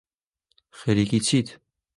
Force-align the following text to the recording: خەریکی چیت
خەریکی 0.77 1.19
چیت 1.27 1.47